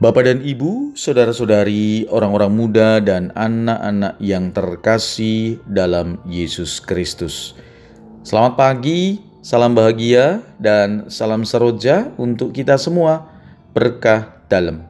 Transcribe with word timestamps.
Bapak 0.00 0.24
dan 0.24 0.40
Ibu, 0.40 0.96
saudara-saudari, 0.96 2.08
orang-orang 2.08 2.48
muda 2.56 3.04
dan 3.04 3.28
anak-anak 3.36 4.16
yang 4.16 4.48
terkasih 4.48 5.60
dalam 5.68 6.16
Yesus 6.24 6.80
Kristus. 6.80 7.52
Selamat 8.24 8.56
pagi, 8.56 9.20
salam 9.44 9.76
bahagia 9.76 10.40
dan 10.56 11.12
salam 11.12 11.44
seroja 11.44 12.08
untuk 12.16 12.56
kita 12.56 12.80
semua. 12.80 13.28
Berkah 13.76 14.40
dalam. 14.48 14.88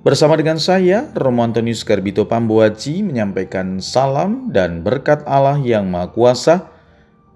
Bersama 0.00 0.40
dengan 0.40 0.56
saya, 0.56 1.12
Romo 1.12 1.44
Antonius 1.44 1.84
Garbito 1.84 2.24
Pambuaji 2.24 3.04
menyampaikan 3.04 3.84
salam 3.84 4.48
dan 4.48 4.80
berkat 4.80 5.28
Allah 5.28 5.60
yang 5.60 5.92
Maha 5.92 6.08
Kuasa 6.08 6.72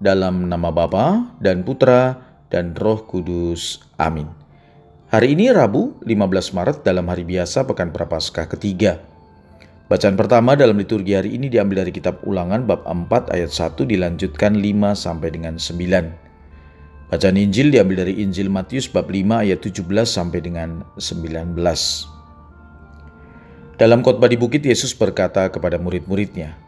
dalam 0.01 0.49
nama 0.49 0.73
Bapa 0.73 1.29
dan 1.37 1.61
Putra 1.61 2.17
dan 2.49 2.73
Roh 2.73 3.05
Kudus. 3.05 3.85
Amin. 4.01 4.46
Hari 5.07 5.39
ini 5.39 5.47
Rabu 5.47 6.03
15 6.03 6.51
Maret 6.51 6.77
dalam 6.83 7.07
hari 7.07 7.23
biasa 7.23 7.63
Pekan 7.63 7.95
Prapaskah 7.95 8.43
ketiga. 8.51 8.99
Bacaan 9.87 10.19
pertama 10.19 10.59
dalam 10.59 10.75
liturgi 10.75 11.15
hari 11.15 11.31
ini 11.39 11.47
diambil 11.47 11.87
dari 11.87 11.95
kitab 11.95 12.19
Ulangan 12.27 12.67
bab 12.67 12.83
4 12.83 13.31
ayat 13.31 13.47
1 13.47 13.87
dilanjutkan 13.87 14.59
5 14.59 14.67
sampai 14.99 15.31
dengan 15.31 15.55
9. 15.55 17.07
Bacaan 17.07 17.37
Injil 17.39 17.71
diambil 17.71 18.03
dari 18.03 18.19
Injil 18.19 18.51
Matius 18.51 18.91
bab 18.91 19.07
5 19.07 19.47
ayat 19.47 19.63
17 19.63 19.87
sampai 20.03 20.43
dengan 20.43 20.83
19. 20.99 21.55
Dalam 23.79 24.03
khotbah 24.03 24.27
di 24.27 24.35
bukit 24.35 24.59
Yesus 24.59 24.91
berkata 24.91 25.47
kepada 25.47 25.79
murid-muridnya, 25.79 26.59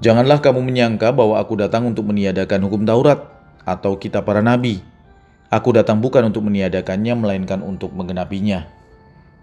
Janganlah 0.00 0.40
kamu 0.40 0.64
menyangka 0.64 1.12
bahwa 1.12 1.36
aku 1.36 1.60
datang 1.60 1.92
untuk 1.92 2.08
meniadakan 2.08 2.64
hukum 2.64 2.88
Taurat 2.88 3.20
atau 3.68 4.00
kitab 4.00 4.24
para 4.24 4.40
nabi. 4.40 4.80
Aku 5.50 5.74
datang 5.74 5.98
bukan 5.98 6.30
untuk 6.30 6.46
meniadakannya, 6.46 7.18
melainkan 7.18 7.58
untuk 7.66 7.90
menggenapinya. 7.90 8.70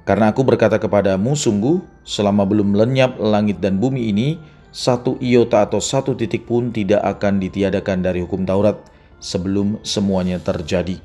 Karena 0.07 0.31
aku 0.31 0.47
berkata 0.47 0.79
kepadamu, 0.79 1.35
sungguh, 1.35 1.83
selama 2.07 2.47
belum 2.47 2.79
lenyap 2.79 3.19
langit 3.19 3.59
dan 3.59 3.75
bumi 3.75 4.15
ini, 4.15 4.39
satu 4.71 5.19
iota 5.19 5.67
atau 5.67 5.83
satu 5.83 6.15
titik 6.15 6.47
pun 6.47 6.71
tidak 6.71 7.03
akan 7.03 7.43
ditiadakan 7.43 8.07
dari 8.07 8.23
hukum 8.23 8.47
Taurat 8.47 8.79
sebelum 9.19 9.83
semuanya 9.83 10.39
terjadi. 10.39 10.95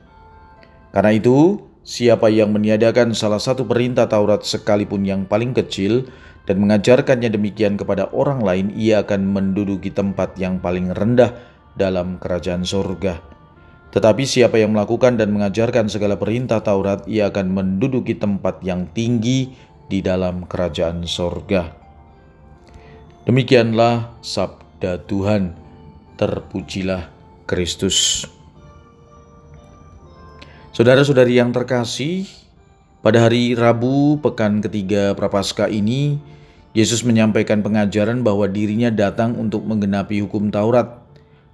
Karena 0.95 1.19
itu, 1.19 1.59
siapa 1.83 2.31
yang 2.31 2.55
meniadakan 2.55 3.11
salah 3.11 3.43
satu 3.43 3.67
perintah 3.67 4.07
Taurat 4.07 4.47
sekalipun 4.47 5.03
yang 5.03 5.27
paling 5.27 5.51
kecil 5.51 6.07
dan 6.47 6.63
mengajarkannya 6.63 7.27
demikian 7.27 7.75
kepada 7.75 8.07
orang 8.15 8.39
lain, 8.39 8.71
ia 8.79 9.03
akan 9.03 9.35
menduduki 9.35 9.91
tempat 9.91 10.39
yang 10.39 10.63
paling 10.63 10.95
rendah 10.95 11.35
dalam 11.75 12.23
kerajaan 12.23 12.63
surga. 12.63 13.32
Tetapi 13.93 14.25
siapa 14.25 14.57
yang 14.57 14.73
melakukan 14.73 15.21
dan 15.21 15.29
mengajarkan 15.37 15.93
segala 15.93 16.17
perintah 16.17 16.65
Taurat, 16.65 17.05
ia 17.05 17.29
akan 17.29 17.53
menduduki 17.53 18.17
tempat 18.17 18.65
yang 18.65 18.89
tinggi 18.97 19.53
di 19.93 20.01
dalam 20.01 20.49
kerajaan 20.49 21.05
sorga. 21.05 21.77
Demikianlah 23.29 24.17
sabda 24.25 25.05
Tuhan, 25.05 25.53
terpujilah 26.17 27.13
Kristus. 27.45 28.25
Saudara-saudari 30.73 31.37
yang 31.37 31.53
terkasih, 31.53 32.25
pada 33.05 33.29
hari 33.29 33.53
Rabu 33.53 34.17
pekan 34.25 34.65
ketiga 34.65 35.13
Prapaskah 35.13 35.69
ini, 35.69 36.17
Yesus 36.73 37.05
menyampaikan 37.05 37.61
pengajaran 37.61 38.25
bahwa 38.25 38.49
dirinya 38.49 38.89
datang 38.89 39.37
untuk 39.37 39.69
menggenapi 39.69 40.25
hukum 40.25 40.49
Taurat 40.49 41.02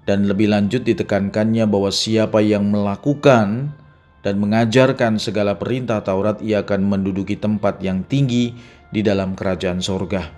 dan 0.08 0.24
lebih 0.24 0.48
lanjut 0.48 0.88
ditekankannya 0.88 1.68
bahwa 1.68 1.92
siapa 1.92 2.40
yang 2.40 2.72
melakukan 2.72 3.76
dan 4.24 4.40
mengajarkan 4.40 5.20
segala 5.20 5.60
perintah 5.60 6.00
Taurat 6.00 6.40
ia 6.40 6.64
akan 6.64 6.88
menduduki 6.88 7.36
tempat 7.36 7.84
yang 7.84 8.00
tinggi 8.08 8.56
di 8.88 9.04
dalam 9.04 9.36
kerajaan 9.36 9.84
sorga. 9.84 10.32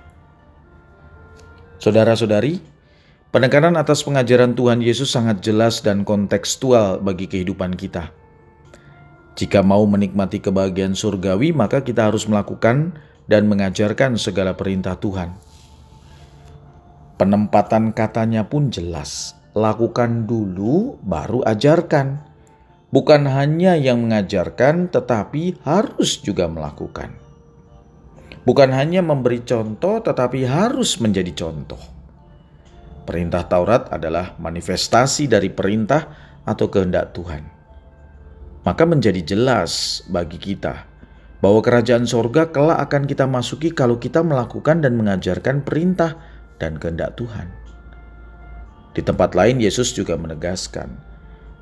Saudara-saudari, 1.79 2.59
penekanan 3.31 3.79
atas 3.79 4.03
pengajaran 4.03 4.59
Tuhan 4.59 4.83
Yesus 4.83 5.15
sangat 5.15 5.39
jelas 5.39 5.81
dan 5.87 6.03
kontekstual 6.03 6.99
bagi 6.99 7.31
kehidupan 7.31 7.79
kita. 7.79 8.11
Jika 9.39 9.63
mau 9.63 9.87
menikmati 9.87 10.43
kebahagiaan 10.43 10.99
surgawi, 10.99 11.55
maka 11.55 11.87
kita 11.87 12.11
harus 12.11 12.27
melakukan 12.27 12.99
dan 13.31 13.47
mengajarkan 13.47 14.19
segala 14.19 14.59
perintah 14.59 14.99
Tuhan. 14.99 15.33
Penempatan 17.17 17.97
katanya 17.97 18.45
pun 18.45 18.69
jelas, 18.69 19.40
lakukan 19.57 20.31
dulu, 20.31 21.01
baru 21.03 21.43
ajarkan. 21.47 22.23
Bukan 22.91 23.23
hanya 23.31 23.79
yang 23.79 24.03
mengajarkan, 24.03 24.91
tetapi 24.91 25.63
harus 25.63 26.19
juga 26.23 26.51
melakukan. 26.51 27.15
Bukan 28.43 28.71
hanya 28.75 29.05
memberi 29.05 29.47
contoh, 29.47 30.03
tetapi 30.03 30.43
harus 30.49 30.99
menjadi 30.99 31.31
contoh. 31.37 31.79
Perintah 33.07 33.47
Taurat 33.47 33.91
adalah 33.95 34.35
manifestasi 34.39 35.31
dari 35.31 35.51
perintah 35.51 36.09
atau 36.47 36.67
kehendak 36.67 37.15
Tuhan. 37.15 37.43
Maka 38.67 38.85
menjadi 38.85 39.23
jelas 39.25 40.03
bagi 40.11 40.37
kita 40.37 40.91
bahwa 41.41 41.65
kerajaan 41.65 42.05
sorga 42.05 42.53
kelak 42.53 42.81
akan 42.91 43.09
kita 43.09 43.25
masuki 43.25 43.73
kalau 43.73 43.97
kita 43.97 44.21
melakukan 44.21 44.85
dan 44.85 44.97
mengajarkan 45.01 45.65
perintah 45.65 46.21
dan 46.61 46.77
kehendak 46.77 47.17
Tuhan. 47.17 47.60
Di 49.01 49.09
tempat 49.09 49.33
lain 49.33 49.65
Yesus 49.65 49.97
juga 49.97 50.13
menegaskan, 50.21 50.93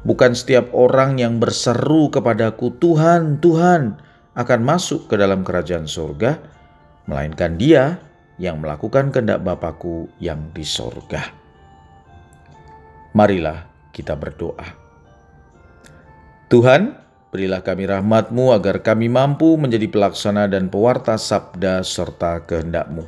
bukan 0.03 0.35
setiap 0.35 0.75
orang 0.75 1.23
yang 1.23 1.39
berseru 1.39 2.11
kepadaku 2.11 2.75
Tuhan, 2.83 3.39
Tuhan 3.39 3.95
akan 4.35 4.61
masuk 4.67 5.07
ke 5.07 5.15
dalam 5.15 5.47
kerajaan 5.47 5.87
surga, 5.87 6.35
melainkan 7.07 7.55
dia 7.55 8.03
yang 8.43 8.59
melakukan 8.59 9.15
kehendak 9.15 9.47
Bapakku 9.47 10.11
yang 10.19 10.51
di 10.51 10.67
sorga. 10.67 11.31
Marilah 13.15 13.71
kita 13.95 14.19
berdoa. 14.19 14.67
Tuhan, 16.51 16.99
berilah 17.31 17.63
kami 17.63 17.87
rahmatmu 17.87 18.51
agar 18.51 18.83
kami 18.83 19.07
mampu 19.07 19.55
menjadi 19.55 19.87
pelaksana 19.87 20.51
dan 20.51 20.67
pewarta 20.75 21.15
sabda 21.15 21.87
serta 21.87 22.43
kehendakmu. 22.51 23.07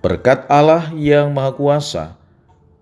Berkat 0.00 0.48
Allah 0.48 0.88
yang 0.96 1.36
Maha 1.36 1.52
Kuasa, 1.52 2.15